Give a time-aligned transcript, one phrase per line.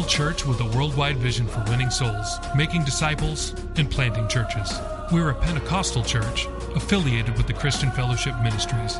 [0.00, 4.80] Local church with a worldwide vision for winning souls, making disciples, and planting churches.
[5.12, 8.98] We are a Pentecostal church affiliated with the Christian Fellowship Ministries.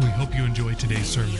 [0.00, 1.38] We hope you enjoy today's sermon.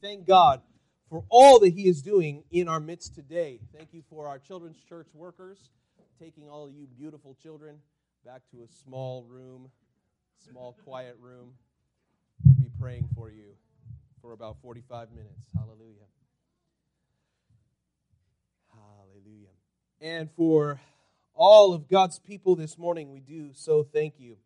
[0.00, 0.60] Thank God
[1.08, 3.60] for all that He is doing in our midst today.
[3.76, 5.70] Thank you for our children's church workers
[6.18, 7.76] taking all of you beautiful children
[8.24, 9.70] back to a small room,
[10.50, 11.52] small quiet room.
[12.80, 13.54] Praying for you
[14.20, 15.46] for about 45 minutes.
[15.54, 15.94] Hallelujah.
[18.70, 19.48] Hallelujah.
[20.00, 20.78] And for
[21.34, 24.36] all of God's people this morning, we do so thank you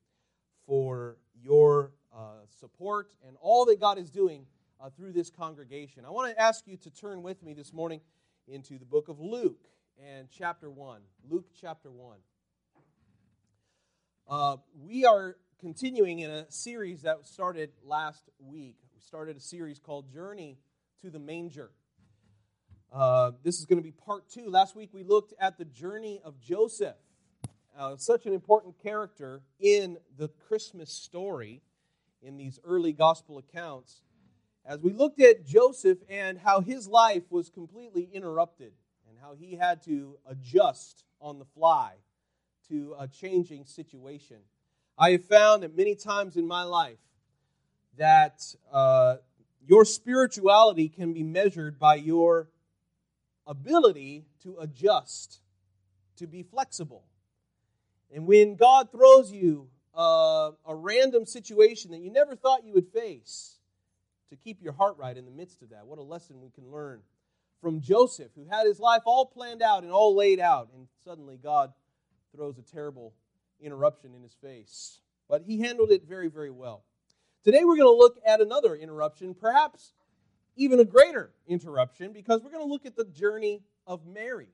[0.65, 4.47] for your uh, support and all that God is doing
[4.81, 6.05] uh, through this congregation.
[6.05, 8.01] I want to ask you to turn with me this morning
[8.47, 9.65] into the book of Luke
[9.99, 11.01] and chapter 1.
[11.29, 12.17] Luke chapter 1.
[14.29, 18.77] Uh, we are continuing in a series that started last week.
[18.95, 20.57] We started a series called Journey
[21.03, 21.71] to the Manger.
[22.91, 24.49] Uh, this is going to be part two.
[24.49, 26.97] Last week we looked at the journey of Joseph,
[27.79, 31.61] uh, such an important character in the Christmas story
[32.23, 34.01] in these early gospel accounts.
[34.65, 38.73] As we looked at Joseph and how his life was completely interrupted
[39.07, 41.97] and how he had to adjust on the fly
[42.69, 44.39] to a changing situation.
[45.03, 46.99] I have found that many times in my life
[47.97, 49.17] that uh,
[49.67, 52.51] your spirituality can be measured by your
[53.47, 55.41] ability to adjust,
[56.17, 57.05] to be flexible.
[58.15, 62.89] And when God throws you uh, a random situation that you never thought you would
[62.89, 63.57] face,
[64.29, 66.71] to keep your heart right in the midst of that, what a lesson we can
[66.71, 67.01] learn
[67.63, 71.39] from Joseph, who had his life all planned out and all laid out, and suddenly
[71.43, 71.73] God
[72.37, 73.15] throws a terrible
[73.61, 75.01] interruption in his face.
[75.29, 76.85] But he handled it very, very well.
[77.45, 79.93] Today we're going to look at another interruption, perhaps
[80.57, 84.49] even a greater interruption, because we're going to look at the journey of Mary.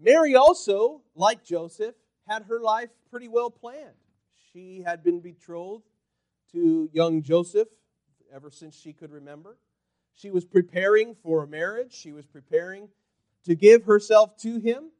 [0.00, 1.94] Mary also, like Joseph,
[2.26, 3.96] had her life pretty well planned.
[4.52, 5.84] She had been betrothed
[6.52, 7.68] to young Joseph
[8.32, 9.56] ever since she could remember.
[10.14, 12.88] She was preparing for a marriage, she was preparing
[13.44, 14.90] to give herself to him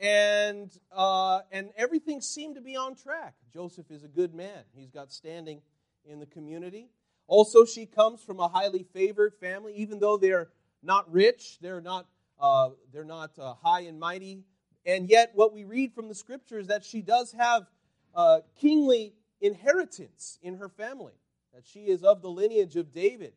[0.00, 3.34] and uh, and everything seemed to be on track.
[3.52, 5.62] Joseph is a good man; he's got standing
[6.04, 6.88] in the community.
[7.26, 10.48] Also, she comes from a highly favored family, even though they're
[10.82, 12.06] not rich, they're not
[12.38, 14.44] uh, they're not uh, high and mighty,
[14.84, 17.66] and yet what we read from the scripture is that she does have
[18.14, 21.14] uh, kingly inheritance in her family.
[21.54, 23.32] That she is of the lineage of David.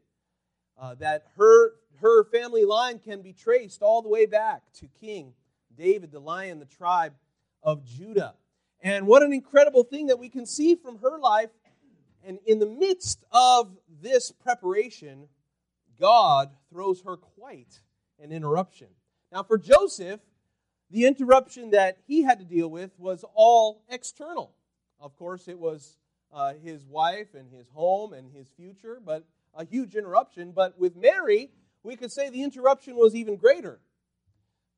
[0.78, 1.72] Uh, that her
[2.02, 5.34] her family line can be traced all the way back to King
[5.75, 7.13] David, the lion, the tribe
[7.63, 8.35] of Judah.
[8.81, 11.50] And what an incredible thing that we can see from her life.
[12.25, 13.72] And in the midst of
[14.02, 15.28] this preparation,
[16.00, 17.79] God throws her quite
[18.22, 18.88] an interruption.
[19.31, 20.22] Now, for Joseph,
[20.90, 24.56] the interruption that he had to deal with was all external.
[25.00, 25.97] Of course, it was
[26.34, 30.52] uh, his wife and his home and his future, but a huge interruption.
[30.52, 31.52] But with Mary,
[31.84, 33.79] we could say the interruption was even greater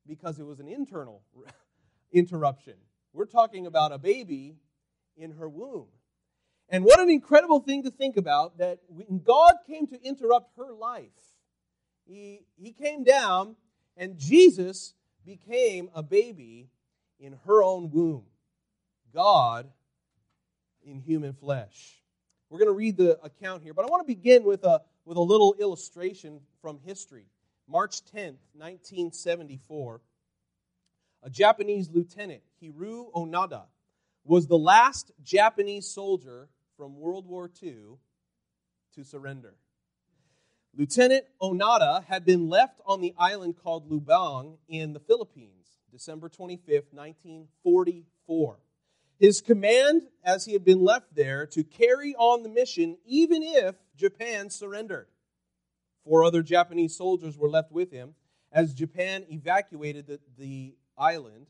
[0.07, 1.21] because it was an internal
[2.11, 2.75] interruption.
[3.13, 4.55] We're talking about a baby
[5.17, 5.87] in her womb.
[6.69, 10.71] And what an incredible thing to think about that when God came to interrupt her
[10.73, 11.09] life,
[12.05, 13.55] he, he came down
[13.97, 14.93] and Jesus
[15.25, 16.69] became a baby
[17.19, 18.23] in her own womb.
[19.13, 19.69] God
[20.83, 22.01] in human flesh.
[22.49, 25.17] We're going to read the account here, but I want to begin with a, with
[25.17, 27.25] a little illustration from history.
[27.71, 30.01] March 10th, 1974,
[31.23, 33.63] a Japanese lieutenant, Hiroo Onoda,
[34.25, 37.95] was the last Japanese soldier from World War II
[38.95, 39.55] to surrender.
[40.77, 46.91] Lieutenant Onoda had been left on the island called Lubang in the Philippines, December 25th,
[46.91, 48.59] 1944.
[49.17, 53.75] His command, as he had been left there, to carry on the mission even if
[53.95, 55.07] Japan surrendered.
[56.05, 58.15] Four other Japanese soldiers were left with him
[58.51, 61.47] as Japan evacuated the, the island.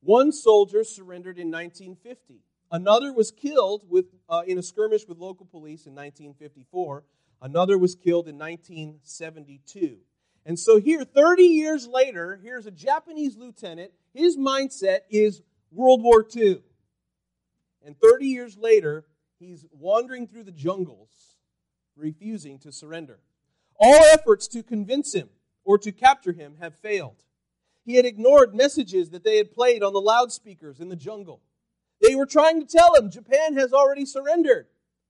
[0.00, 2.40] One soldier surrendered in 1950.
[2.70, 7.04] Another was killed with, uh, in a skirmish with local police in 1954.
[7.42, 9.98] Another was killed in 1972.
[10.44, 13.92] And so here, 30 years later, here's a Japanese lieutenant.
[14.14, 16.62] His mindset is World War II.
[17.84, 19.04] And 30 years later,
[19.38, 21.36] he's wandering through the jungles,
[21.96, 23.20] refusing to surrender.
[23.84, 25.28] All efforts to convince him
[25.64, 27.16] or to capture him have failed.
[27.84, 31.40] He had ignored messages that they had played on the loudspeakers in the jungle.
[32.00, 34.68] They were trying to tell him Japan has already surrendered.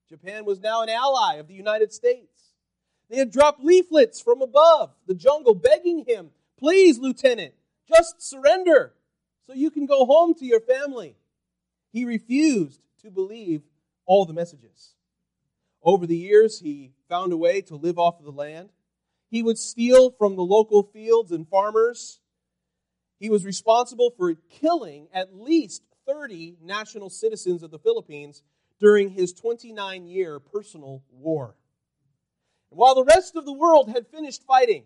[0.09, 2.55] Japan was now an ally of the United States.
[3.11, 7.53] They had dropped leaflets from above the jungle begging him, Please, Lieutenant,
[7.87, 8.95] just surrender
[9.47, 11.17] so you can go home to your family.
[11.93, 13.61] He refused to believe
[14.07, 14.95] all the messages.
[15.83, 18.71] Over the years, he found a way to live off of the land.
[19.31, 22.21] He would steal from the local fields and farmers.
[23.21, 28.43] He was responsible for killing at least 30 national citizens of the Philippines
[28.81, 31.55] during his 29 year personal war.
[32.71, 34.85] While the rest of the world had finished fighting,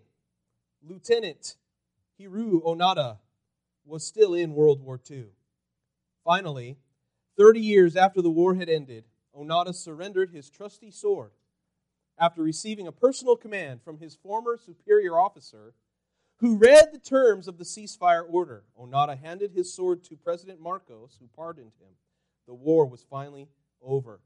[0.82, 1.54] Lieutenant
[2.20, 3.18] Hiroo Onoda
[3.84, 5.26] was still in World War II.
[6.24, 6.76] Finally,
[7.38, 11.30] 30 years after the war had ended, Onoda surrendered his trusty sword
[12.18, 15.74] after receiving a personal command from his former superior officer
[16.38, 18.64] who read the terms of the ceasefire order.
[18.78, 21.94] Onoda handed his sword to President Marcos, who pardoned him.
[22.46, 23.48] The war was finally
[23.82, 24.20] over.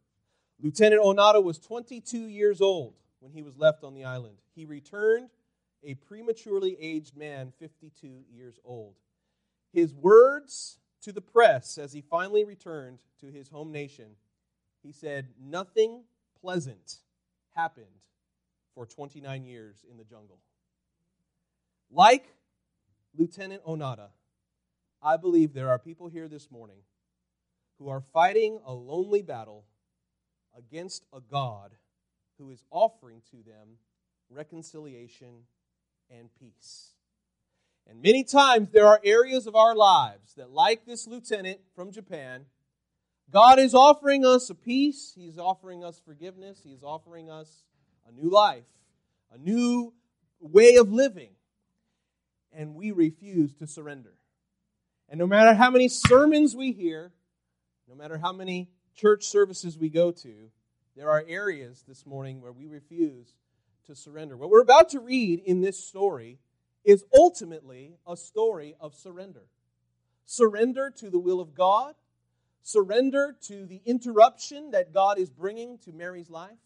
[0.60, 4.38] Lieutenant Onoda was 22 years old when he was left on the island.
[4.54, 5.31] He returned
[5.82, 8.94] a prematurely aged man, 52 years old.
[9.72, 14.16] His words to the press as he finally returned to his home nation,
[14.82, 16.02] he said, Nothing
[16.40, 16.96] pleasant
[17.61, 18.01] happened
[18.75, 20.39] for 29 years in the jungle.
[21.91, 22.25] Like
[23.15, 24.09] Lieutenant Onoda,
[25.03, 26.79] I believe there are people here this morning
[27.79, 29.65] who are fighting a lonely battle
[30.57, 31.73] against a God
[32.39, 33.77] who is offering to them
[34.31, 35.45] reconciliation
[36.11, 36.95] and peace.
[37.87, 42.47] And many times there are areas of our lives that, like this lieutenant from Japan,
[43.31, 47.65] God is offering us a peace, He's offering us forgiveness, He's offering us
[48.09, 48.65] a new life,
[49.32, 49.93] a new
[50.41, 51.31] way of living.
[52.53, 54.15] And we refuse to surrender.
[55.09, 57.12] And no matter how many sermons we hear,
[57.88, 60.50] no matter how many church services we go to,
[60.97, 63.35] there are areas this morning where we refuse
[63.87, 64.37] to surrender.
[64.37, 66.38] What we're about to read in this story
[66.85, 69.47] is ultimately a story of surrender.
[70.25, 71.94] Surrender to the will of God,
[72.62, 76.59] surrender to the interruption that God is bringing to Mary's life.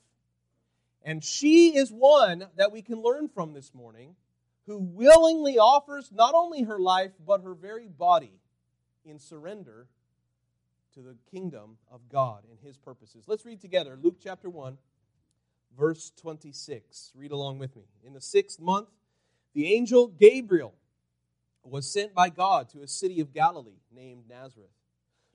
[1.03, 4.17] And she is one that we can learn from this morning
[4.67, 8.41] who willingly offers not only her life, but her very body
[9.05, 9.87] in surrender
[10.95, 13.25] to the kingdom of God and his purposes.
[13.27, 14.79] Let's read together Luke chapter 1,
[15.77, 17.13] verse 26.
[17.15, 17.83] Read along with me.
[18.03, 18.89] In the sixth month,
[19.55, 20.75] the angel Gabriel
[21.63, 24.71] was sent by God to a city of Galilee named Nazareth,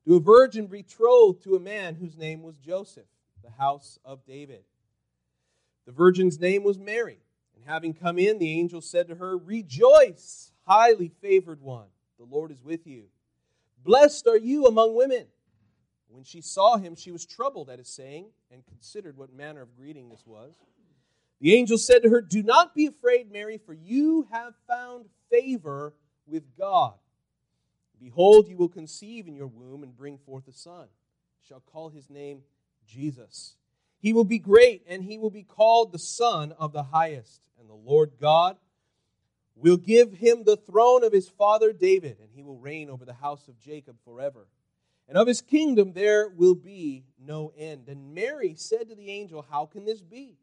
[0.06, 3.08] to a virgin betrothed to a man whose name was Joseph,
[3.44, 4.64] the house of David.
[5.86, 7.20] The virgin's name was Mary.
[7.56, 11.88] And having come in, the angel said to her, Rejoice, highly favored one,
[12.18, 13.06] the Lord is with you.
[13.84, 15.26] Blessed are you among women.
[16.10, 19.76] When she saw him, she was troubled at his saying, and considered what manner of
[19.78, 20.54] greeting this was.
[21.40, 25.94] The angel said to her, Do not be afraid, Mary, for you have found favor
[26.26, 26.94] with God.
[28.00, 30.88] Behold, you will conceive in your womb and bring forth a son.
[31.48, 32.44] Shall call his name
[32.88, 33.56] Jesus.
[34.00, 37.42] He will be great, and he will be called the Son of the Highest.
[37.60, 38.58] And the Lord God
[39.56, 43.14] will give him the throne of his father David, and he will reign over the
[43.14, 44.48] house of Jacob forever.
[45.08, 47.90] And of his kingdom there will be no end.
[47.90, 50.38] And Mary said to the angel, How can this be?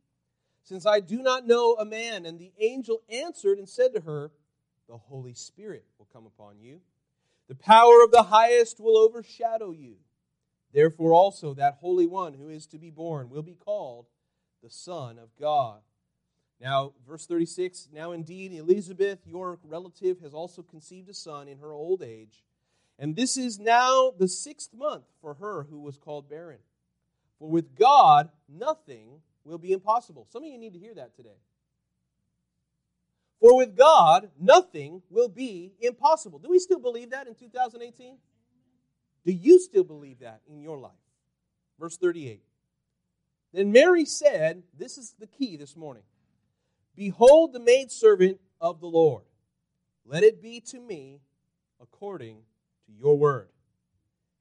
[0.66, 2.26] since I do not know a man.
[2.26, 4.32] And the angel answered and said to her,
[4.88, 6.80] The Holy Spirit will come upon you.
[7.48, 9.96] The power of the highest will overshadow you.
[10.72, 14.06] Therefore, also that Holy One who is to be born will be called
[14.62, 15.80] the Son of God.
[16.60, 21.72] Now, verse 36 Now indeed, Elizabeth, your relative, has also conceived a son in her
[21.72, 22.44] old age.
[22.98, 26.60] And this is now the sixth month for her who was called barren.
[27.38, 30.26] For with God, nothing will be impossible.
[30.30, 31.38] Some of you need to hear that today.
[33.40, 36.38] For with God, nothing will be impossible.
[36.38, 38.16] Do we still believe that in 2018?
[39.24, 40.92] Do you still believe that in your life?
[41.78, 42.40] Verse 38.
[43.52, 46.02] Then Mary said, This is the key this morning
[46.94, 49.24] Behold the maidservant of the Lord.
[50.06, 51.20] Let it be to me
[51.80, 52.38] according
[52.86, 53.48] to your word.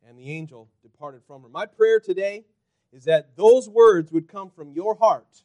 [0.08, 1.50] And the angel departed from her.
[1.50, 2.46] My prayer today
[2.94, 5.44] is that those words would come from your heart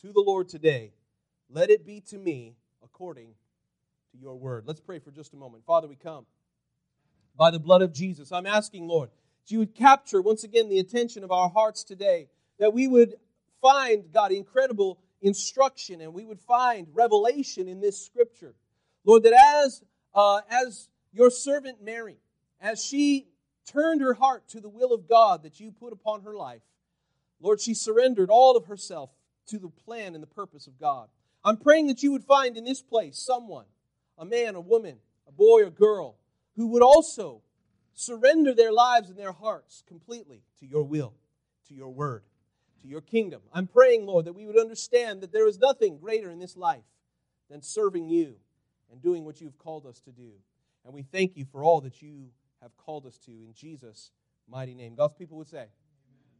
[0.00, 0.92] to the Lord today.
[1.50, 2.54] Let it be to me
[2.98, 3.32] according
[4.10, 4.64] to your word.
[4.66, 5.64] Let's pray for just a moment.
[5.64, 6.26] Father, we come
[7.36, 8.32] by the blood of Jesus.
[8.32, 12.26] I'm asking, Lord, that you would capture once again the attention of our hearts today,
[12.58, 13.14] that we would
[13.62, 18.56] find, God, incredible instruction and we would find revelation in this scripture.
[19.04, 19.80] Lord, that as,
[20.12, 22.16] uh, as your servant Mary,
[22.60, 23.28] as she
[23.64, 26.62] turned her heart to the will of God that you put upon her life,
[27.40, 29.10] Lord, she surrendered all of herself
[29.50, 31.08] to the plan and the purpose of God.
[31.44, 33.66] I'm praying that you would find in this place someone,
[34.16, 36.16] a man, a woman, a boy or girl,
[36.56, 37.42] who would also
[37.94, 41.14] surrender their lives and their hearts completely to your will,
[41.68, 42.22] to your word,
[42.82, 43.42] to your kingdom.
[43.52, 46.84] I'm praying, Lord, that we would understand that there is nothing greater in this life
[47.50, 48.36] than serving you
[48.90, 50.30] and doing what you've called us to do.
[50.84, 52.28] And we thank you for all that you
[52.62, 54.10] have called us to in Jesus'
[54.48, 54.94] mighty name.
[54.94, 55.66] God's people would say,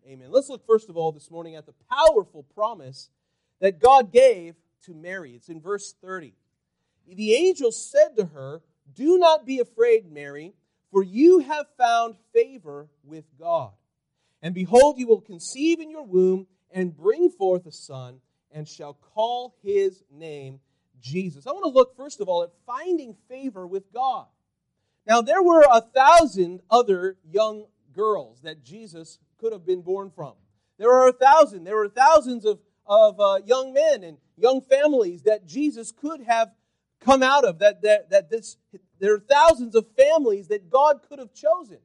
[0.06, 0.28] Amen.
[0.30, 3.10] Let's look first of all this morning at the powerful promise
[3.60, 4.54] that God gave
[4.86, 5.34] to Mary.
[5.34, 6.34] It's in verse 30.
[7.06, 8.60] The angel said to her,
[8.94, 10.54] Do not be afraid, Mary,
[10.90, 13.72] for you have found favor with God.
[14.42, 18.20] And behold, you will conceive in your womb and bring forth a son,
[18.52, 20.60] and shall call his name
[21.00, 21.46] Jesus.
[21.46, 24.26] I want to look, first of all, at finding favor with God.
[25.06, 30.34] Now, there were a thousand other young girls that Jesus could have been born from.
[30.78, 31.64] There are a thousand.
[31.64, 32.58] There were thousands of,
[32.88, 36.50] of uh, young men and young families that Jesus could have
[37.00, 37.58] come out of.
[37.58, 38.56] That, that, that this,
[38.98, 41.78] there are thousands of families that God could have chosen.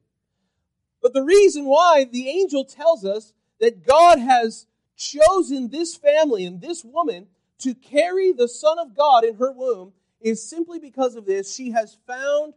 [1.02, 6.60] But the reason why the angel tells us that God has chosen this family and
[6.60, 7.26] this woman
[7.58, 11.54] to carry the Son of God in her womb is simply because of this.
[11.54, 12.54] She has found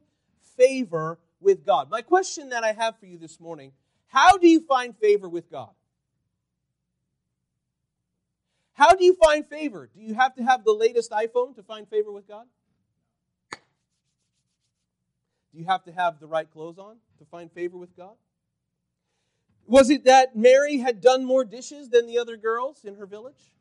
[0.55, 1.89] favor with God.
[1.89, 3.73] My question that I have for you this morning
[4.09, 5.69] how do you find favor with God?
[8.77, 9.89] How do you find favor?
[9.91, 12.45] Do you have to have the latest iPhone to find favor with God?
[13.51, 13.57] Do
[15.57, 18.13] you have to have the right clothes on to find favor with God?
[19.65, 23.55] Was it that Mary had done more dishes than the other girls in her village?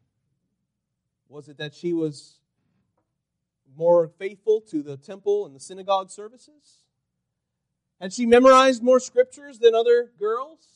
[1.31, 2.41] Was it that she was
[3.75, 6.85] more faithful to the temple and the synagogue services?
[8.03, 10.76] Had she memorized more scriptures than other girls?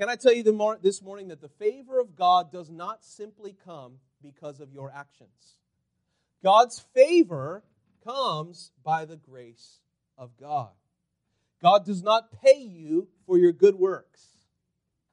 [0.00, 0.42] Can I tell you
[0.80, 5.58] this morning that the favor of God does not simply come because of your actions?
[6.42, 7.62] God's favor
[8.02, 9.80] comes by the grace
[10.16, 10.70] of God.
[11.60, 14.26] God does not pay you for your good works.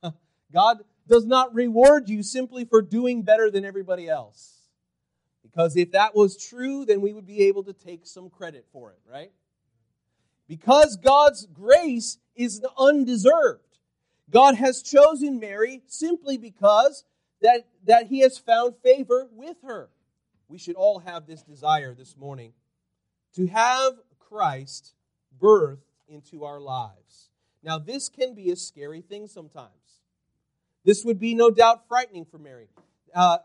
[0.53, 4.61] God does not reward you simply for doing better than everybody else.
[5.43, 8.91] Because if that was true, then we would be able to take some credit for
[8.91, 9.33] it, right?
[10.47, 13.66] Because God's grace is undeserved.
[14.29, 17.05] God has chosen Mary simply because
[17.41, 19.89] that, that he has found favor with her.
[20.49, 22.53] We should all have this desire this morning
[23.35, 24.93] to have Christ
[25.39, 27.29] birth into our lives.
[27.63, 29.71] Now, this can be a scary thing sometimes.
[30.85, 32.69] This would be no doubt frightening for Mary.
[33.13, 33.39] Uh,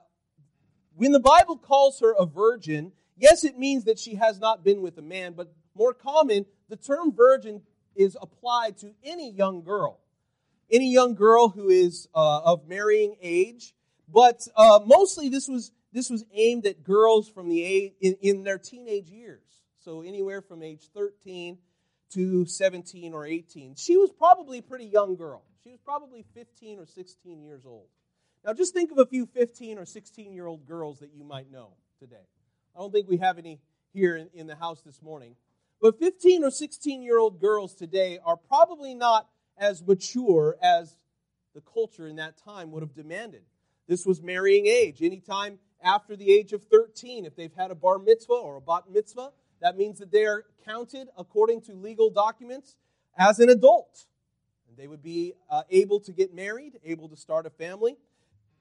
[0.94, 4.82] when the Bible calls her a virgin, yes, it means that she has not been
[4.82, 7.62] with a man, but more common, the term virgin
[7.96, 9.98] is applied to any young girl.
[10.72, 13.74] Any young girl who is uh, of marrying age,
[14.08, 18.44] but uh, mostly this was this was aimed at girls from the age in, in
[18.44, 19.44] their teenage years.
[19.80, 21.58] So anywhere from age 13
[22.12, 23.74] to 17 or 18.
[23.76, 25.42] She was probably a pretty young girl.
[25.62, 27.86] She was probably 15 or 16 years old.
[28.44, 31.50] Now just think of a few 15 or 16 year old girls that you might
[31.50, 32.26] know today.
[32.74, 33.60] I don't think we have any
[33.92, 35.36] here in, in the house this morning.
[35.80, 39.28] But 15 or 16 year old girls today are probably not
[39.58, 40.96] as mature as
[41.54, 43.42] the culture in that time would have demanded.
[43.86, 45.02] This was marrying age.
[45.02, 48.84] Anytime after the age of 13, if they've had a bar mitzvah or a bat
[48.90, 49.30] mitzvah,
[49.60, 52.76] that means that they are counted according to legal documents
[53.16, 54.06] as an adult.
[54.68, 57.96] And they would be uh, able to get married, able to start a family.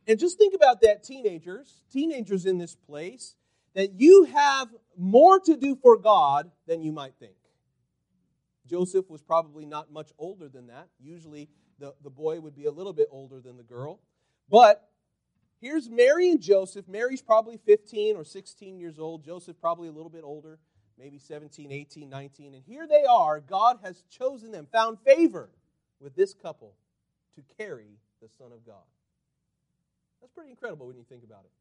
[0.07, 3.35] And just think about that, teenagers, teenagers in this place,
[3.73, 4.67] that you have
[4.97, 7.35] more to do for God than you might think.
[8.71, 10.87] Joseph was probably not much older than that.
[10.97, 13.99] Usually the, the boy would be a little bit older than the girl.
[14.49, 14.89] But
[15.59, 16.87] here's Mary and Joseph.
[16.87, 19.25] Mary's probably 15 or 16 years old.
[19.25, 20.57] Joseph probably a little bit older,
[20.97, 22.53] maybe 17, 18, 19.
[22.53, 23.41] And here they are.
[23.41, 25.49] God has chosen them, found favor
[25.99, 26.75] with this couple
[27.35, 28.87] to carry the Son of God.
[30.21, 31.51] That's pretty incredible when you think about it.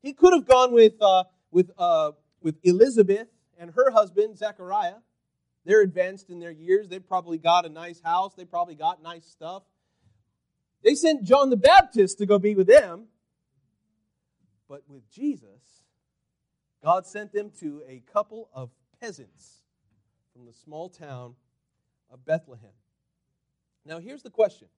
[0.00, 3.28] He could have gone with, uh, with, uh, with Elizabeth
[3.58, 4.94] and her husband, Zechariah.
[5.64, 6.88] They're advanced in their years.
[6.88, 8.34] They've probably got a nice house.
[8.34, 9.62] They probably got nice stuff.
[10.82, 13.06] They sent John the Baptist to go be with them.
[14.68, 15.82] But with Jesus,
[16.82, 19.62] God sent them to a couple of peasants
[20.32, 21.34] from the small town
[22.10, 22.70] of Bethlehem.
[23.84, 24.68] Now, here's the question.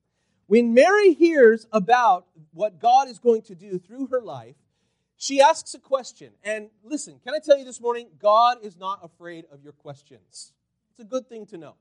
[0.47, 4.57] When Mary hears about what God is going to do through her life,
[5.17, 6.33] she asks a question.
[6.43, 8.09] And listen, can I tell you this morning?
[8.19, 10.53] God is not afraid of your questions.
[10.93, 11.77] It's a good thing to know.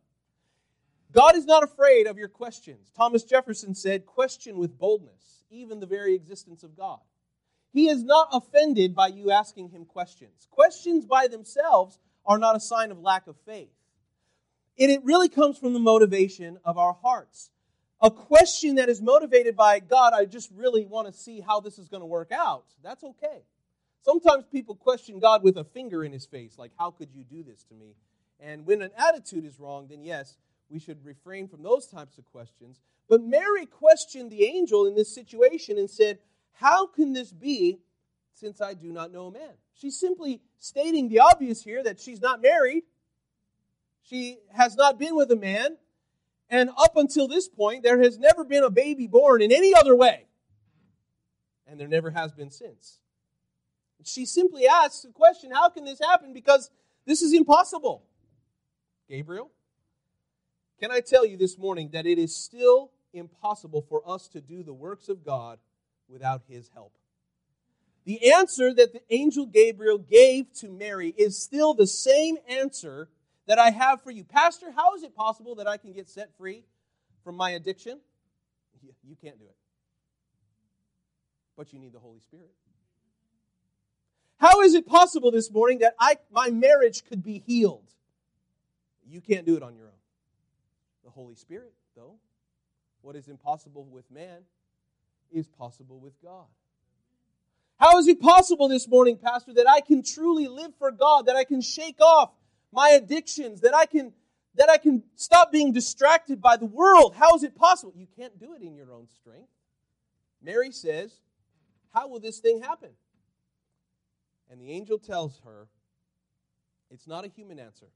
[1.11, 2.89] God is not afraid of your questions.
[2.95, 6.99] Thomas Jefferson said, Question with boldness, even the very existence of God.
[7.73, 10.47] He is not offended by you asking him questions.
[10.49, 13.73] Questions by themselves are not a sign of lack of faith.
[14.79, 17.49] And it really comes from the motivation of our hearts.
[18.01, 21.77] A question that is motivated by God, I just really want to see how this
[21.77, 23.43] is going to work out, that's okay.
[24.03, 27.43] Sometimes people question God with a finger in his face, like, How could you do
[27.43, 27.95] this to me?
[28.41, 30.37] And when an attitude is wrong, then yes,
[30.69, 32.81] we should refrain from those types of questions.
[33.07, 36.19] But Mary questioned the angel in this situation and said,
[36.53, 37.79] How can this be
[38.33, 39.51] since I do not know a man?
[39.73, 42.83] She's simply stating the obvious here that she's not married,
[44.01, 45.77] she has not been with a man,
[46.49, 49.95] and up until this point, there has never been a baby born in any other
[49.95, 50.25] way.
[51.65, 52.99] And there never has been since.
[54.03, 56.33] She simply asks the question How can this happen?
[56.33, 56.69] Because
[57.05, 58.03] this is impossible.
[59.11, 59.51] Gabriel,
[60.79, 64.63] can I tell you this morning that it is still impossible for us to do
[64.63, 65.59] the works of God
[66.07, 66.93] without his help?
[68.05, 73.09] The answer that the angel Gabriel gave to Mary is still the same answer
[73.47, 74.23] that I have for you.
[74.23, 76.63] Pastor, how is it possible that I can get set free
[77.25, 77.99] from my addiction?
[78.81, 79.57] You can't do it.
[81.57, 82.51] But you need the Holy Spirit.
[84.37, 87.91] How is it possible this morning that I, my marriage could be healed?
[89.11, 89.99] You can't do it on your own.
[91.03, 92.15] The Holy Spirit, though,
[93.01, 94.39] what is impossible with man
[95.31, 96.45] is possible with God.
[97.77, 101.35] How is it possible this morning, Pastor, that I can truly live for God, that
[101.35, 102.31] I can shake off
[102.71, 104.13] my addictions, that I can
[104.55, 107.15] that I can stop being distracted by the world.
[107.15, 107.93] How is it possible?
[107.95, 109.47] You can't do it in your own strength.
[110.41, 111.13] Mary says,
[111.93, 112.89] How will this thing happen?
[114.49, 115.67] And the angel tells her,
[116.89, 117.87] It's not a human answer.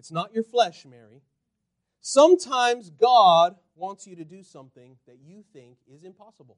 [0.00, 1.20] It's not your flesh, Mary.
[2.00, 6.56] Sometimes God wants you to do something that you think is impossible.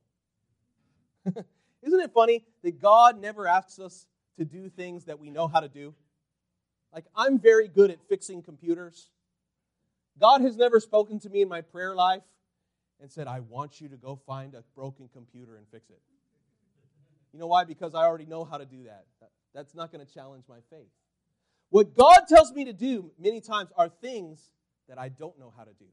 [1.26, 4.06] Isn't it funny that God never asks us
[4.38, 5.92] to do things that we know how to do?
[6.94, 9.08] Like, I'm very good at fixing computers.
[10.20, 12.22] God has never spoken to me in my prayer life
[13.00, 15.98] and said, I want you to go find a broken computer and fix it.
[17.32, 17.64] You know why?
[17.64, 19.06] Because I already know how to do that.
[19.52, 20.92] That's not going to challenge my faith.
[21.72, 24.50] What God tells me to do many times are things
[24.90, 25.86] that I don't know how to do.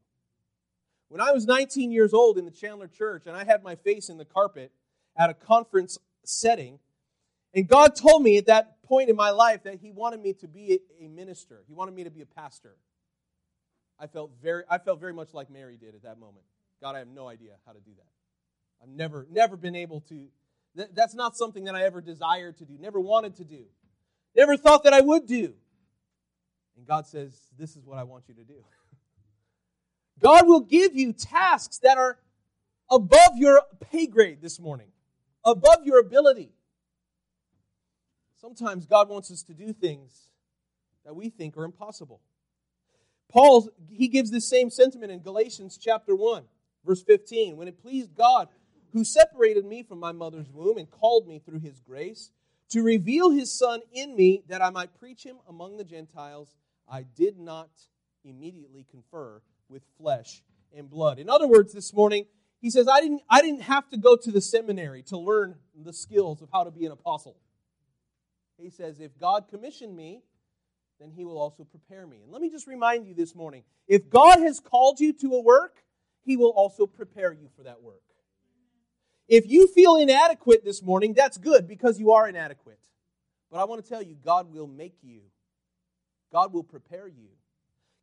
[1.07, 4.09] When I was 19 years old in the Chandler church and I had my face
[4.09, 4.73] in the carpet
[5.15, 6.79] at a conference setting,
[7.53, 10.49] and God told me at that point in my life that He wanted me to
[10.49, 11.63] be a minister.
[11.65, 12.75] He wanted me to be a pastor.
[13.97, 16.43] I felt very, I felt very much like Mary did at that moment.
[16.81, 18.83] God, I have no idea how to do that.
[18.83, 20.27] I've never, never been able to.
[20.75, 23.63] That, that's not something that I ever desired to do, never wanted to do,
[24.35, 25.53] never thought that I would do.
[26.89, 28.65] God says, This is what I want you to do.
[30.19, 32.17] God will give you tasks that are
[32.89, 34.87] above your pay grade this morning,
[35.45, 36.51] above your ability.
[38.41, 40.29] Sometimes God wants us to do things
[41.05, 42.21] that we think are impossible.
[43.31, 46.43] Paul, he gives this same sentiment in Galatians chapter 1,
[46.83, 47.55] verse 15.
[47.55, 48.47] When it pleased God,
[48.93, 52.31] who separated me from my mother's womb and called me through his grace,
[52.71, 56.55] to reveal his Son in me that I might preach him among the Gentiles,
[56.89, 57.69] I did not
[58.23, 60.43] immediately confer with flesh
[60.75, 61.19] and blood.
[61.19, 62.25] In other words, this morning,
[62.61, 65.93] he says, I didn't, I didn't have to go to the seminary to learn the
[65.93, 67.37] skills of how to be an apostle.
[68.57, 70.21] He says, if God commissioned me,
[70.99, 72.19] then he will also prepare me.
[72.23, 75.41] And let me just remind you this morning if God has called you to a
[75.41, 75.77] work,
[76.23, 78.01] he will also prepare you for that work.
[79.27, 82.79] If you feel inadequate this morning, that's good because you are inadequate.
[83.51, 85.21] But I want to tell you, God will make you,
[86.31, 87.29] God will prepare you.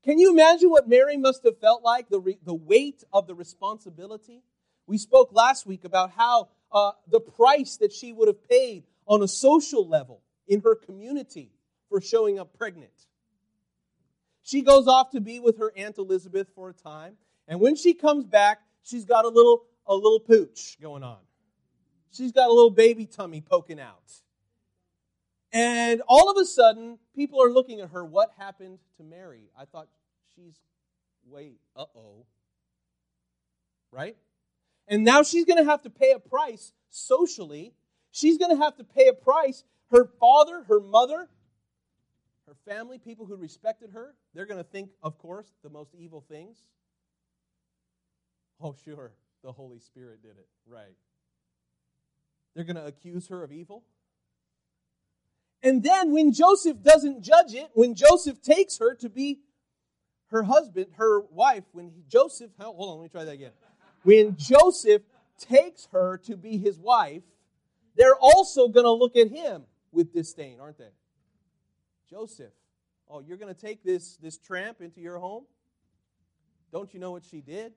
[0.04, 3.34] Can you imagine what Mary must have felt like, the, re- the weight of the
[3.34, 4.42] responsibility?
[4.86, 9.22] We spoke last week about how uh, the price that she would have paid on
[9.22, 11.50] a social level in her community
[11.88, 12.92] for showing up pregnant.
[14.42, 17.16] She goes off to be with her Aunt Elizabeth for a time,
[17.48, 21.18] and when she comes back, she's got a little, a little pooch going on.
[22.12, 24.12] She's got a little baby tummy poking out.
[25.56, 28.04] And all of a sudden, people are looking at her.
[28.04, 29.44] What happened to Mary?
[29.58, 29.88] I thought
[30.34, 30.54] she's,
[31.26, 32.26] wait, uh oh.
[33.90, 34.18] Right?
[34.86, 37.72] And now she's going to have to pay a price socially.
[38.10, 39.64] She's going to have to pay a price.
[39.90, 41.26] Her father, her mother,
[42.46, 46.22] her family, people who respected her, they're going to think, of course, the most evil
[46.28, 46.58] things.
[48.60, 50.48] Oh, sure, the Holy Spirit did it.
[50.66, 50.96] Right.
[52.54, 53.84] They're going to accuse her of evil.
[55.62, 59.40] And then when Joseph doesn't judge it, when Joseph takes her to be
[60.28, 63.52] her husband, her wife, when he, Joseph, hold on, let me try that again.
[64.02, 65.02] When Joseph
[65.38, 67.22] takes her to be his wife,
[67.96, 70.90] they're also going to look at him with disdain, aren't they?
[72.10, 72.52] Joseph,
[73.08, 75.44] oh, you're going to take this, this tramp into your home?
[76.72, 77.72] Don't you know what she did?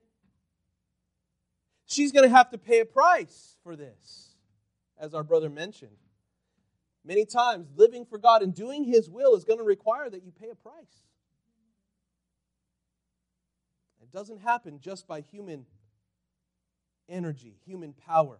[1.86, 4.34] She's going to have to pay a price for this,
[4.98, 5.96] as our brother mentioned.
[7.10, 10.30] Many times, living for God and doing His will is going to require that you
[10.30, 11.02] pay a price.
[14.00, 15.66] It doesn't happen just by human
[17.08, 18.38] energy, human power.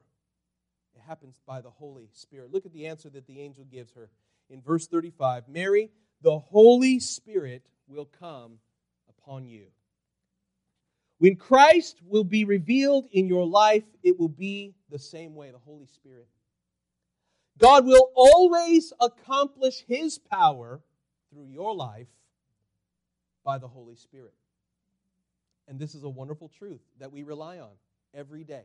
[0.95, 2.53] It happens by the Holy Spirit.
[2.53, 4.09] Look at the answer that the angel gives her
[4.49, 5.91] in verse 35 Mary,
[6.23, 8.61] the Holy Spirit will come
[9.09, 9.67] upon you.
[11.19, 15.59] When Christ will be revealed in your life, it will be the same way the
[15.59, 16.29] Holy Spirit.
[17.61, 20.81] God will always accomplish His power
[21.33, 22.09] through your life
[23.45, 24.35] by the Holy Spirit.
[25.69, 27.71] And this is a wonderful truth that we rely on
[28.15, 28.65] every day.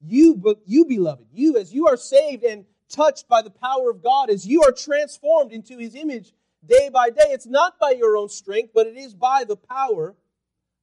[0.00, 4.30] You, you, beloved, you, as you are saved and touched by the power of God,
[4.30, 6.32] as you are transformed into His image
[6.64, 10.14] day by day, it's not by your own strength, but it is by the power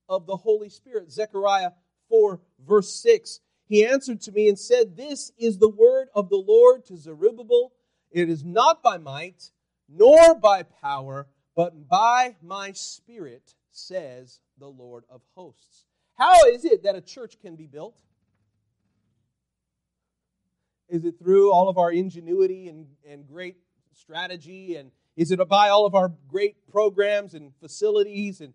[0.09, 1.11] of the Holy Spirit.
[1.11, 1.71] Zechariah
[2.09, 3.39] 4, verse 6.
[3.71, 7.71] He answered to me and said, This is the word of the Lord to Zerubbabel.
[8.11, 9.49] It is not by might,
[9.87, 15.85] nor by power, but by my spirit, says the Lord of hosts.
[16.15, 17.97] How is it that a church can be built?
[20.89, 23.55] Is it through all of our ingenuity and, and great
[23.93, 24.75] strategy?
[24.75, 28.41] And is it by all of our great programs and facilities?
[28.41, 28.53] And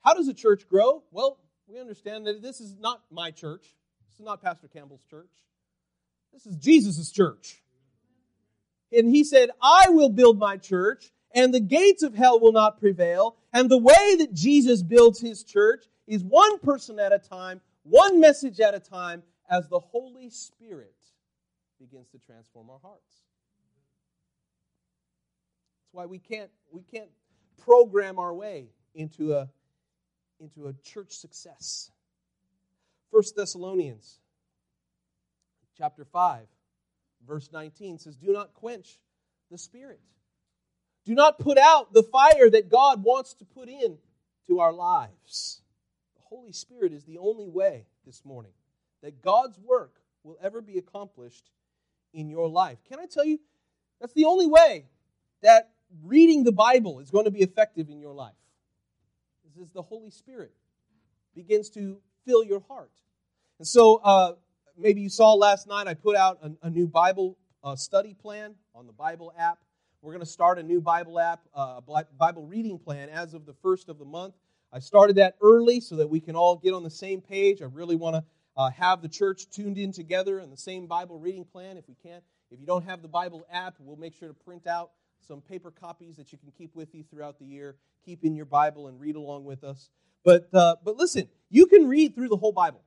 [0.00, 1.04] how does a church grow?
[1.12, 3.76] Well, we understand that this is not my church.
[4.20, 5.30] Is not Pastor Campbell's church.
[6.30, 7.62] This is Jesus' church.
[8.92, 12.78] And he said, I will build my church, and the gates of hell will not
[12.78, 13.36] prevail.
[13.54, 18.20] And the way that Jesus builds his church is one person at a time, one
[18.20, 20.94] message at a time, as the Holy Spirit
[21.80, 23.22] begins to transform our hearts.
[25.80, 27.08] That's why we can't, we can't
[27.56, 29.48] program our way into a,
[30.40, 31.90] into a church success.
[33.10, 34.18] First Thessalonians
[35.76, 36.46] chapter 5,
[37.26, 38.98] verse 19 says, Do not quench
[39.50, 40.00] the spirit.
[41.04, 43.98] Do not put out the fire that God wants to put in
[44.46, 45.62] to our lives.
[46.16, 48.52] The Holy Spirit is the only way this morning
[49.02, 51.50] that God's work will ever be accomplished
[52.12, 52.78] in your life.
[52.88, 53.40] Can I tell you,
[54.00, 54.86] that's the only way
[55.42, 55.70] that
[56.04, 58.34] reading the Bible is going to be effective in your life.
[59.44, 60.52] This is the Holy Spirit
[61.34, 62.90] begins to fill your heart.
[63.58, 64.32] And so, uh,
[64.76, 68.54] maybe you saw last night I put out a, a new Bible uh, study plan
[68.74, 69.58] on the Bible app.
[70.02, 71.80] We're going to start a new Bible app, uh,
[72.18, 74.34] Bible reading plan as of the first of the month.
[74.72, 77.60] I started that early so that we can all get on the same page.
[77.60, 78.24] I really want to
[78.56, 81.96] uh, have the church tuned in together in the same Bible reading plan if we
[82.02, 82.22] can.
[82.50, 84.92] If you don't have the Bible app, we'll make sure to print out
[85.26, 87.76] some paper copies that you can keep with you throughout the year.
[88.04, 89.90] Keep in your Bible and read along with us.
[90.24, 92.82] But, uh, but listen, you can read through the whole Bible.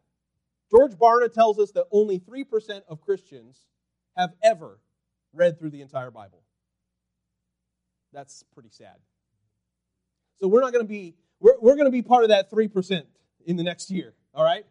[0.72, 3.66] George Barna tells us that only 3% of Christians
[4.16, 4.80] have ever
[5.34, 6.44] read through the entire Bible.
[8.12, 8.96] That's pretty sad.
[10.40, 13.04] So we're not going to be, we're, we're going to be part of that 3%
[13.46, 14.66] in the next year, all right?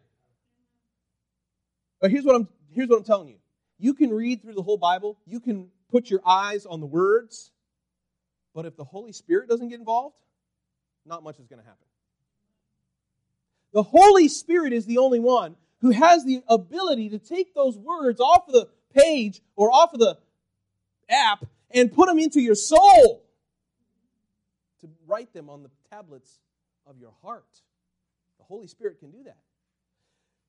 [2.01, 3.37] But here's what I'm here's what I'm telling you.
[3.77, 7.51] You can read through the whole Bible, you can put your eyes on the words,
[8.53, 10.17] but if the Holy Spirit doesn't get involved,
[11.05, 11.87] not much is going to happen.
[13.73, 18.21] The Holy Spirit is the only one who has the ability to take those words
[18.21, 20.17] off of the page or off of the
[21.09, 23.25] app and put them into your soul
[24.81, 26.39] to write them on the tablets
[26.85, 27.47] of your heart.
[28.37, 29.37] The Holy Spirit can do that.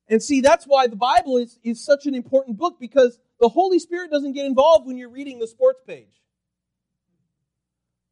[0.07, 3.79] And see, that's why the Bible is, is such an important book because the Holy
[3.79, 6.21] Spirit doesn't get involved when you're reading the sports page.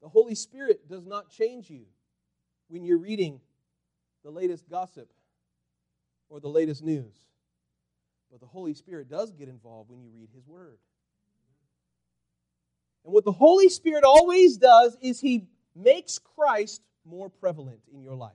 [0.01, 1.85] The Holy Spirit does not change you
[2.67, 3.39] when you're reading
[4.23, 5.11] the latest gossip
[6.29, 7.15] or the latest news.
[8.31, 10.77] But the Holy Spirit does get involved when you read His Word.
[13.05, 18.15] And what the Holy Spirit always does is he makes Christ more prevalent in your
[18.15, 18.31] life.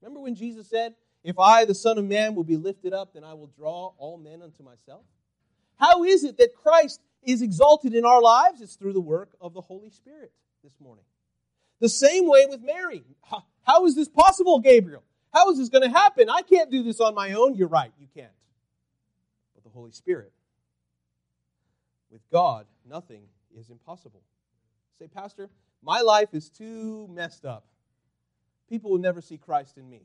[0.00, 3.24] Remember when Jesus said, If I, the Son of Man, will be lifted up, then
[3.24, 5.04] I will draw all men unto myself?
[5.76, 8.60] How is it that Christ is exalted in our lives?
[8.60, 11.04] It's through the work of the Holy Spirit this morning.
[11.80, 13.04] The same way with Mary.
[13.64, 15.02] How is this possible, Gabriel?
[15.32, 16.30] How is this going to happen?
[16.30, 17.56] I can't do this on my own.
[17.56, 18.32] You're right, you can't.
[19.54, 20.32] But the Holy Spirit.
[22.10, 23.22] With God, nothing
[23.58, 24.22] is impossible.
[24.98, 25.50] Say, Pastor,
[25.82, 27.64] my life is too messed up.
[28.68, 30.02] People will never see Christ in me.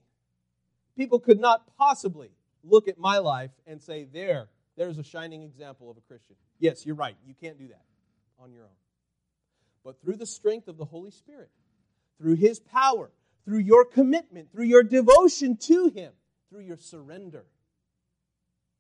[0.97, 2.31] People could not possibly
[2.63, 6.35] look at my life and say, There, there's a shining example of a Christian.
[6.59, 7.15] Yes, you're right.
[7.25, 7.83] You can't do that
[8.39, 8.69] on your own.
[9.83, 11.49] But through the strength of the Holy Spirit,
[12.17, 13.11] through His power,
[13.49, 16.11] through your commitment, through your devotion to Him,
[16.51, 17.45] through your surrender,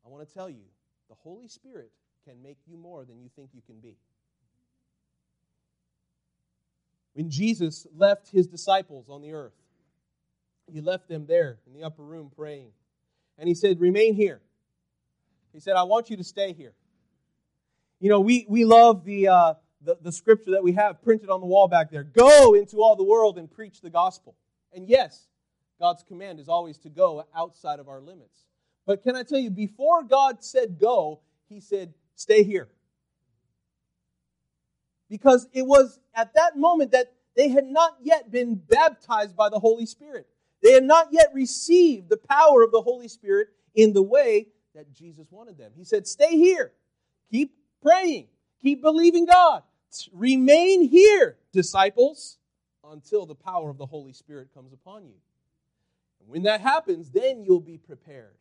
[0.05, 0.61] I want to tell you
[1.09, 1.89] the Holy Spirit
[2.23, 3.97] can make you more than you think you can be.
[7.13, 9.55] When Jesus left His disciples on the earth,
[10.71, 12.69] He left them there in the upper room praying.
[13.39, 14.39] And He said, Remain here.
[15.51, 16.73] He said, I want you to stay here.
[17.99, 21.39] You know, we, we love the, uh, the, the scripture that we have printed on
[21.39, 24.35] the wall back there go into all the world and preach the gospel.
[24.73, 25.27] And yes,
[25.79, 28.45] God's command is always to go outside of our limits.
[28.85, 32.67] But can I tell you, before God said go, He said, stay here.
[35.09, 39.59] Because it was at that moment that they had not yet been baptized by the
[39.59, 40.27] Holy Spirit.
[40.61, 44.91] They had not yet received the power of the Holy Spirit in the way that
[44.93, 45.71] Jesus wanted them.
[45.77, 46.73] He said, Stay here.
[47.31, 48.27] Keep praying.
[48.61, 49.63] Keep believing God.
[50.11, 52.38] Remain here, disciples,
[52.83, 55.15] until the power of the Holy Spirit comes upon you.
[56.19, 58.35] And when that happens, then you'll be prepared.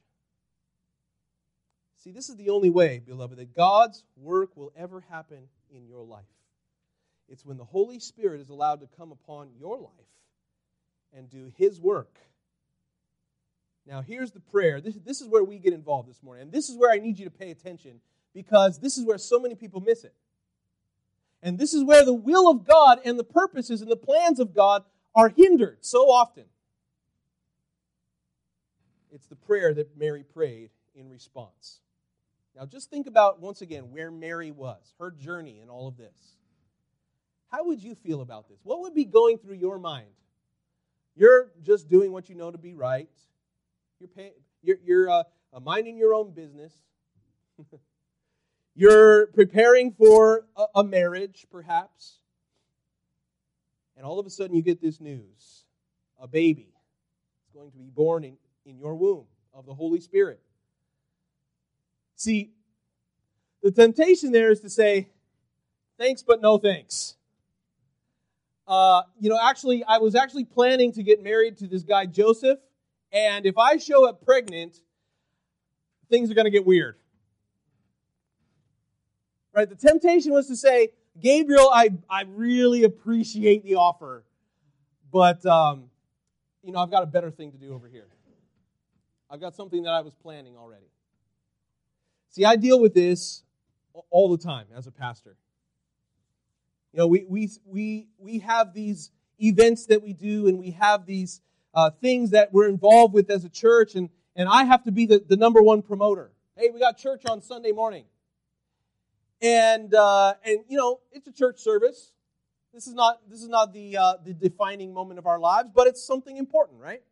[1.96, 6.04] See, this is the only way, beloved, that God's work will ever happen in your
[6.04, 6.24] life.
[7.28, 9.92] It's when the Holy Spirit is allowed to come upon your life
[11.12, 12.16] and do His work.
[13.86, 14.80] Now, here's the prayer.
[14.80, 16.42] This, this is where we get involved this morning.
[16.42, 18.00] And this is where I need you to pay attention
[18.34, 20.14] because this is where so many people miss it.
[21.42, 24.54] And this is where the will of God and the purposes and the plans of
[24.54, 26.44] God are hindered so often.
[29.12, 31.80] It's the prayer that Mary prayed in response.
[32.56, 36.36] Now, just think about once again where Mary was, her journey in all of this.
[37.50, 38.58] How would you feel about this?
[38.64, 40.08] What would be going through your mind?
[41.14, 43.08] You're just doing what you know to be right.
[43.98, 45.22] You're, pay, you're, you're uh,
[45.62, 46.72] minding your own business.
[48.78, 52.20] you're preparing for a, marriage, perhaps.
[53.96, 55.64] And all of a sudden, you get this news
[56.20, 56.72] a baby
[57.48, 60.40] is going to be born in, in your womb of the Holy Spirit.
[62.14, 62.52] See,
[63.64, 65.08] the temptation there is to say,
[65.98, 67.16] thanks, but no thanks.
[68.68, 72.60] Uh, you know, actually, I was actually planning to get married to this guy, Joseph,
[73.10, 74.76] and if I show up pregnant,
[76.08, 76.94] things are going to get weird.
[79.58, 79.68] Right?
[79.68, 80.90] The temptation was to say,
[81.20, 84.22] Gabriel, I, I really appreciate the offer,
[85.10, 85.90] but, um,
[86.62, 88.06] you know, I've got a better thing to do over here.
[89.28, 90.86] I've got something that I was planning already.
[92.30, 93.42] See, I deal with this
[94.10, 95.34] all the time as a pastor.
[96.92, 101.04] You know, we, we, we, we have these events that we do, and we have
[101.04, 101.40] these
[101.74, 105.06] uh, things that we're involved with as a church, and, and I have to be
[105.06, 106.30] the, the number one promoter.
[106.56, 108.04] Hey, we got church on Sunday morning.
[109.40, 112.12] And, uh, and you know, it's a church service.
[112.74, 115.86] This is not, this is not the, uh, the defining moment of our lives, but
[115.86, 117.02] it's something important, right?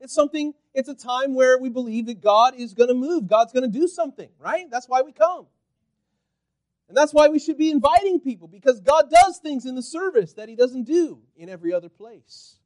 [0.00, 3.28] It's something, it's a time where we believe that God is going to move.
[3.28, 4.66] God's going to do something, right?
[4.70, 5.46] That's why we come.
[6.88, 10.34] And that's why we should be inviting people, because God does things in the service
[10.34, 12.56] that He doesn't do in every other place.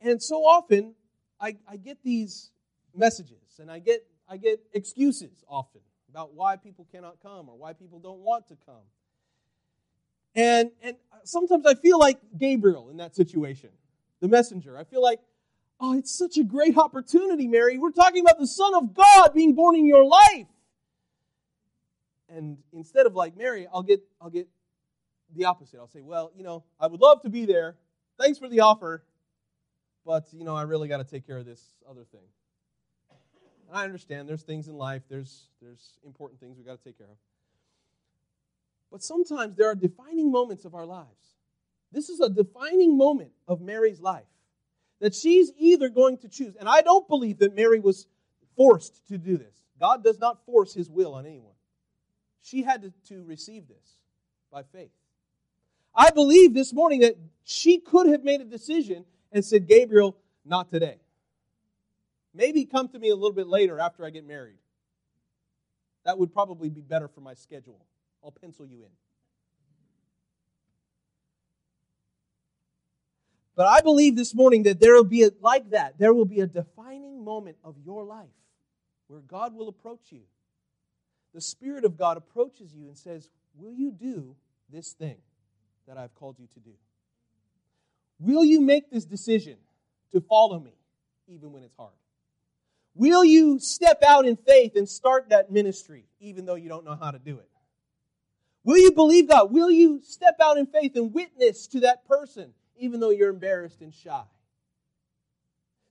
[0.00, 0.94] And so often,
[1.40, 2.50] I, I get these
[2.94, 5.80] messages and I get, I get excuses often
[6.16, 8.86] about why people cannot come or why people don't want to come.
[10.34, 13.68] And, and sometimes I feel like Gabriel in that situation,
[14.20, 14.78] the messenger.
[14.78, 15.20] I feel like,
[15.78, 17.76] oh, it's such a great opportunity, Mary.
[17.76, 20.46] We're talking about the Son of God being born in your life.
[22.30, 24.48] And instead of like Mary, I'll get, I'll get
[25.34, 25.78] the opposite.
[25.78, 27.76] I'll say, well, you know, I would love to be there.
[28.18, 29.02] Thanks for the offer
[30.06, 32.20] but you know, I really got to take care of this other thing.
[33.72, 37.08] I understand there's things in life, there's there's important things we've got to take care
[37.08, 37.16] of.
[38.90, 41.34] But sometimes there are defining moments of our lives.
[41.92, 44.26] This is a defining moment of Mary's life
[45.00, 48.06] that she's either going to choose, and I don't believe that Mary was
[48.56, 49.62] forced to do this.
[49.78, 51.52] God does not force his will on anyone.
[52.42, 53.98] She had to, to receive this.
[54.50, 54.90] by faith.
[55.94, 60.70] I believe this morning that she could have made a decision and said, Gabriel, not
[60.70, 60.98] today.
[62.36, 64.58] Maybe come to me a little bit later after I get married.
[66.04, 67.86] That would probably be better for my schedule.
[68.22, 68.90] I'll pencil you in.
[73.56, 75.98] But I believe this morning that there will be a, like that.
[75.98, 78.28] There will be a defining moment of your life
[79.08, 80.20] where God will approach you.
[81.32, 84.36] The Spirit of God approaches you and says, Will you do
[84.68, 85.16] this thing
[85.88, 86.72] that I've called you to do?
[88.18, 89.56] Will you make this decision
[90.12, 90.74] to follow me
[91.28, 91.92] even when it's hard?
[92.96, 96.96] Will you step out in faith and start that ministry even though you don't know
[96.96, 97.48] how to do it?
[98.64, 99.52] Will you believe God?
[99.52, 103.82] Will you step out in faith and witness to that person even though you're embarrassed
[103.82, 104.24] and shy?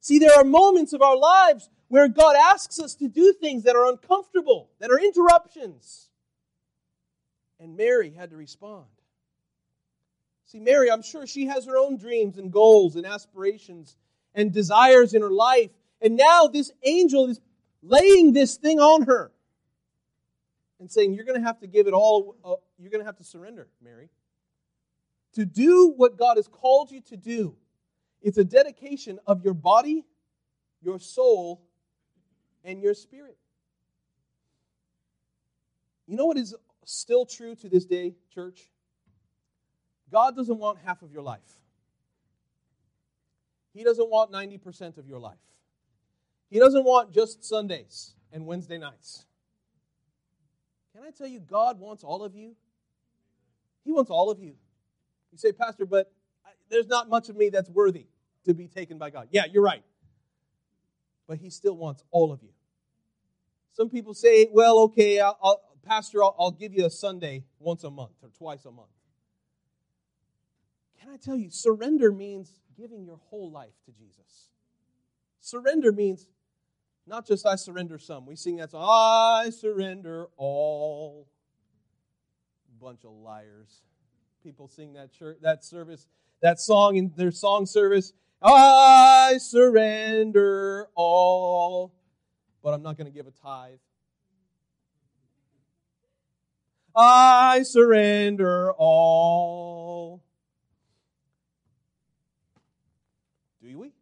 [0.02, 3.76] See, there are moments of our lives where God asks us to do things that
[3.76, 6.10] are uncomfortable, that are interruptions.
[7.60, 8.86] And Mary had to respond.
[10.46, 13.96] See, Mary, I'm sure she has her own dreams and goals and aspirations
[14.34, 15.72] and desires in her life.
[16.02, 17.40] And now this angel is
[17.82, 19.32] laying this thing on her
[20.80, 23.18] and saying, You're going to have to give it all, uh, you're going to have
[23.18, 24.10] to surrender, Mary.
[25.34, 27.56] To do what God has called you to do,
[28.22, 30.06] it's a dedication of your body,
[30.82, 31.62] your soul,
[32.64, 33.38] and your spirit.
[36.08, 36.56] You know what is
[36.86, 38.70] still true to this day, church?
[40.12, 41.42] God doesn't want half of your life.
[43.74, 45.38] He doesn't want 90% of your life.
[46.50, 49.26] He doesn't want just Sundays and Wednesday nights.
[50.94, 52.56] Can I tell you, God wants all of you?
[53.84, 54.56] He wants all of you.
[55.32, 56.12] You say, Pastor, but
[56.70, 58.08] there's not much of me that's worthy
[58.46, 59.28] to be taken by God.
[59.32, 59.84] Yeah, you're right.
[61.28, 62.50] But He still wants all of you.
[63.74, 67.84] Some people say, well, okay, I'll, I'll, Pastor, I'll, I'll give you a Sunday once
[67.84, 68.88] a month or twice a month.
[71.00, 74.50] Can I tell you, surrender means giving your whole life to Jesus.
[75.46, 76.26] Surrender means
[77.06, 78.26] not just I surrender some.
[78.26, 81.28] We sing that song, I surrender all.
[82.82, 83.84] Bunch of liars.
[84.42, 86.08] People sing that church, that service,
[86.42, 88.12] that song in their song service.
[88.42, 91.94] I surrender all,
[92.64, 93.78] but I'm not going to give a tithe.
[96.96, 100.24] I surrender all.
[103.62, 103.95] Do we?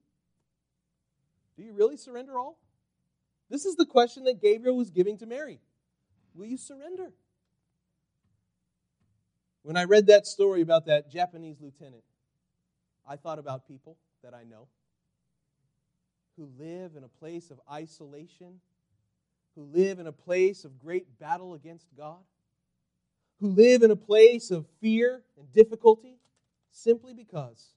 [1.73, 2.59] You really surrender all?
[3.49, 5.59] This is the question that Gabriel was giving to Mary.
[6.35, 7.13] Will you surrender?
[9.63, 12.03] When I read that story about that Japanese lieutenant,
[13.07, 14.67] I thought about people that I know
[16.37, 18.59] who live in a place of isolation,
[19.55, 22.21] who live in a place of great battle against God,
[23.39, 26.17] who live in a place of fear and difficulty
[26.71, 27.69] simply because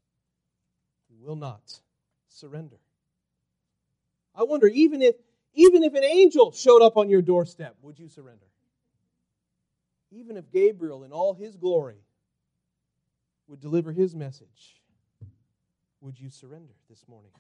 [1.09, 1.81] he will not
[2.29, 2.77] surrender.
[4.37, 5.17] I wonder, even if
[5.55, 8.45] even if an angel showed up on your doorstep, would you surrender?
[10.13, 11.97] Even if Gabriel, in all his glory,
[13.49, 14.83] would deliver his message,
[16.03, 17.31] would you surrender this morning?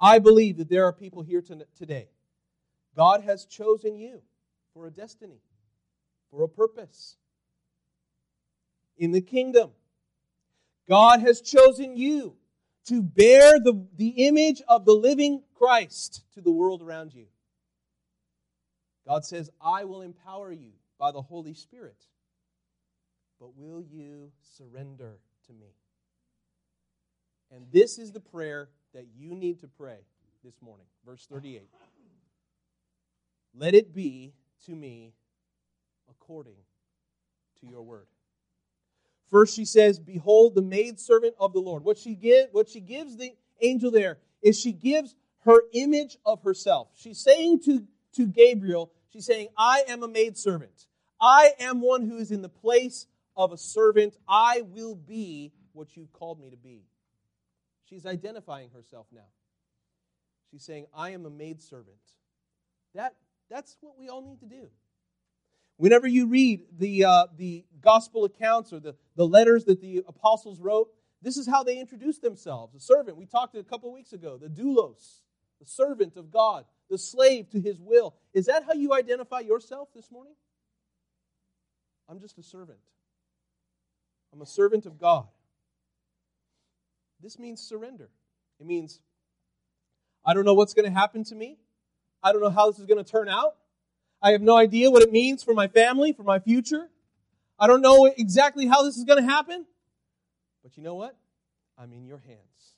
[0.00, 1.42] I believe that there are people here
[1.76, 2.08] today.
[2.96, 4.22] God has chosen you
[4.72, 5.40] for a destiny,
[6.30, 7.16] for a purpose
[8.96, 9.70] in the kingdom.
[10.88, 12.36] God has chosen you
[12.86, 17.26] to bear the, the image of the living Christ to the world around you.
[19.06, 22.04] God says, I will empower you by the Holy Spirit,
[23.38, 25.68] but will you surrender to me?
[27.54, 29.98] And this is the prayer that you need to pray
[30.42, 30.86] this morning.
[31.06, 31.68] Verse 38.
[33.54, 34.32] Let it be
[34.66, 35.12] to me
[36.10, 36.56] according
[37.60, 38.08] to your word.
[39.30, 41.84] First, she says, Behold, the maidservant of the Lord.
[41.84, 46.42] What she, give, what she gives the angel there is she gives her image of
[46.42, 46.88] herself.
[46.94, 50.86] She's saying to, to Gabriel, She's saying, I am a maidservant.
[51.20, 54.16] I am one who is in the place of a servant.
[54.26, 56.84] I will be what you've called me to be.
[57.88, 59.28] She's identifying herself now.
[60.50, 61.96] She's saying, I am a maidservant.
[62.94, 63.14] That,
[63.50, 64.68] that's what we all need to do.
[65.76, 70.58] Whenever you read the, uh, the gospel accounts or the, the letters that the apostles
[70.58, 70.88] wrote,
[71.20, 72.74] this is how they introduce themselves.
[72.74, 75.20] A servant, we talked a couple weeks ago, the doulos,
[75.62, 78.16] the servant of God, the slave to his will.
[78.34, 80.34] Is that how you identify yourself this morning?
[82.08, 82.80] I'm just a servant.
[84.32, 85.28] I'm a servant of God.
[87.22, 88.08] This means surrender.
[88.58, 89.00] It means,
[90.26, 91.58] I don't know what's going to happen to me.
[92.24, 93.54] I don't know how this is going to turn out.
[94.20, 96.88] I have no idea what it means for my family, for my future.
[97.56, 99.64] I don't know exactly how this is going to happen.
[100.64, 101.16] But you know what?
[101.78, 102.74] I'm in your hands.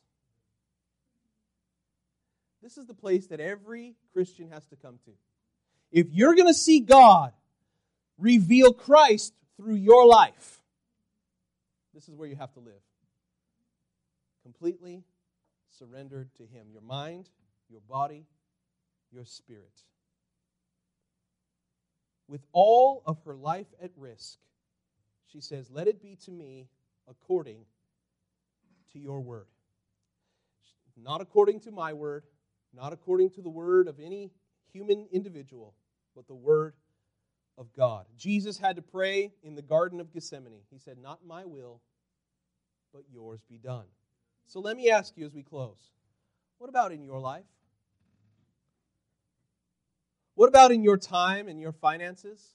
[2.64, 5.10] This is the place that every Christian has to come to.
[5.92, 7.34] If you're going to see God
[8.16, 10.62] reveal Christ through your life,
[11.92, 12.80] this is where you have to live.
[14.42, 15.04] Completely
[15.78, 16.68] surrendered to Him.
[16.72, 17.28] Your mind,
[17.68, 18.24] your body,
[19.12, 19.82] your spirit.
[22.26, 24.38] With all of her life at risk,
[25.30, 26.68] she says, Let it be to me
[27.06, 27.66] according
[28.94, 29.48] to your word.
[30.96, 32.22] Not according to my word,
[32.74, 34.30] not according to the word of any
[34.72, 35.74] human individual,
[36.14, 36.74] but the word
[37.56, 38.06] of God.
[38.16, 40.62] Jesus had to pray in the Garden of Gethsemane.
[40.70, 41.80] He said, Not my will,
[42.92, 43.86] but yours be done.
[44.46, 45.90] So let me ask you as we close
[46.58, 47.44] what about in your life?
[50.34, 52.54] What about in your time and your finances?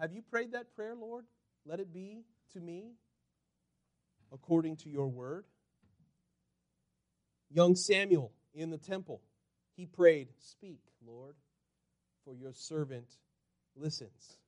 [0.00, 1.26] Have you prayed that prayer, Lord?
[1.66, 2.92] Let it be to me
[4.32, 5.44] according to your word.
[7.50, 9.20] Young Samuel in the temple,
[9.76, 11.34] he prayed, Speak, Lord,
[12.24, 13.08] for your servant
[13.76, 14.38] listens.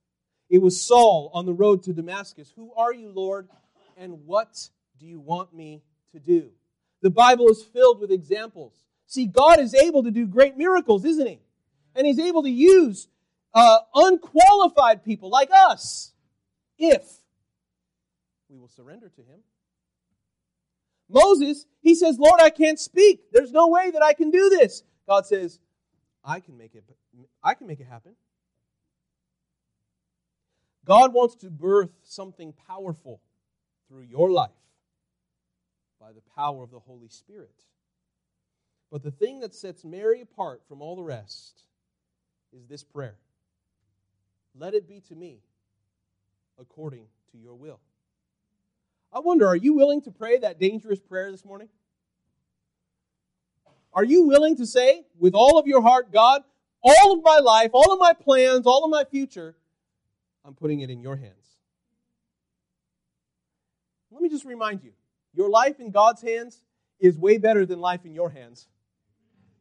[0.49, 2.51] It was Saul on the road to Damascus.
[2.55, 3.49] Who are you, Lord,
[3.97, 5.83] and what do you want me
[6.13, 6.49] to do?
[7.01, 8.73] The Bible is filled with examples.
[9.05, 11.39] See, God is able to do great miracles, isn't He?
[11.95, 13.07] And He's able to use
[13.53, 16.13] uh, unqualified people like us
[16.77, 17.03] if
[18.49, 19.39] we will surrender to Him.
[21.09, 23.31] Moses, he says, Lord, I can't speak.
[23.31, 24.83] There's no way that I can do this.
[25.07, 25.59] God says,
[26.23, 26.83] I can make it,
[27.43, 28.15] I can make it happen.
[30.85, 33.21] God wants to birth something powerful
[33.87, 34.51] through your life
[35.99, 37.63] by the power of the Holy Spirit.
[38.91, 41.63] But the thing that sets Mary apart from all the rest
[42.55, 43.17] is this prayer
[44.55, 45.39] Let it be to me
[46.59, 47.79] according to your will.
[49.11, 51.69] I wonder, are you willing to pray that dangerous prayer this morning?
[53.93, 56.43] Are you willing to say with all of your heart, God,
[56.83, 59.55] all of my life, all of my plans, all of my future,
[60.45, 61.57] I'm putting it in your hands?
[64.11, 64.91] Let me just remind you
[65.33, 66.63] your life in God's hands
[66.99, 68.67] is way better than life in your hands.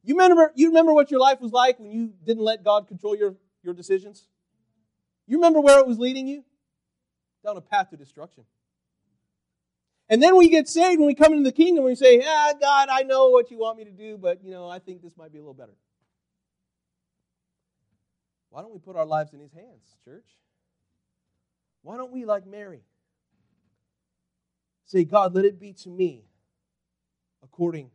[0.02, 3.16] You remember, you remember what your life was like when you didn't let God control
[3.16, 4.28] your, your decisions?
[5.26, 6.44] You remember where it was leading you?
[7.44, 8.44] Down a path to destruction.
[10.08, 12.88] And then we get saved when we come into the kingdom, we say, Ah, God,
[12.90, 15.32] I know what you want me to do, but you know, I think this might
[15.32, 15.74] be a little better.
[18.50, 20.24] Why don't we put our lives in his hands, church?
[21.82, 22.82] Why don't we, like Mary,
[24.86, 26.24] say, God, let it be to me
[27.42, 27.90] according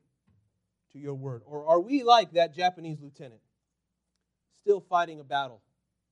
[0.91, 1.41] to your word?
[1.45, 3.41] Or are we like that Japanese lieutenant,
[4.61, 5.61] still fighting a battle?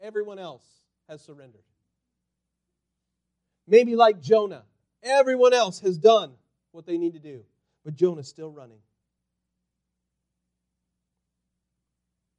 [0.02, 0.64] Everyone else
[1.08, 1.62] has surrendered.
[3.68, 4.64] Maybe like Jonah,
[5.04, 6.34] everyone else has done
[6.72, 7.44] what they need to do,
[7.84, 8.80] but Jonah's still running.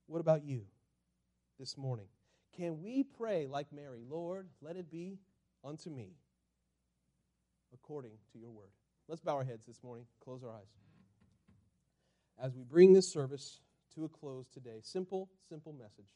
[0.06, 0.62] What about you
[1.58, 2.06] this morning?
[2.56, 5.18] Can we pray like Mary, Lord, let it be
[5.64, 6.16] unto me
[7.72, 8.70] according to your word?
[9.08, 10.66] Let's bow our heads this morning, close our eyes.
[12.42, 13.60] As we bring this service
[13.94, 16.12] to a close today, simple, simple message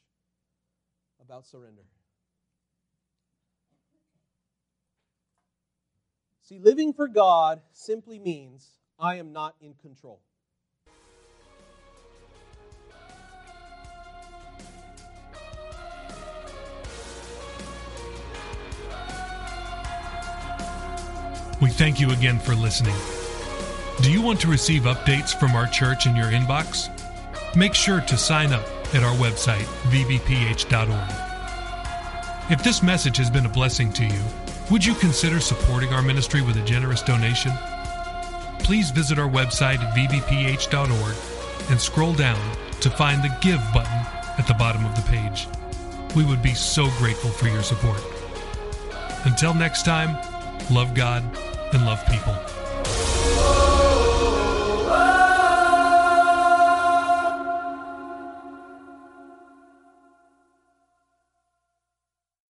[1.21, 1.83] about surrender.
[6.47, 8.69] See, living for God simply means
[8.99, 10.21] I am not in control.
[21.59, 22.93] We thank you again for listening.
[24.03, 26.91] Do you want to receive updates from our church in your inbox?
[27.55, 31.11] Make sure to sign up at our website, vbph.org.
[32.51, 34.21] If this message has been a blessing to you,
[34.71, 37.51] would you consider supporting our ministry with a generous donation?
[38.59, 41.15] Please visit our website at vbph.org
[41.69, 42.39] and scroll down
[42.81, 43.99] to find the Give button
[44.37, 45.47] at the bottom of the page.
[46.15, 48.01] We would be so grateful for your support.
[49.25, 50.17] Until next time,
[50.71, 51.23] love God
[51.73, 52.35] and love people.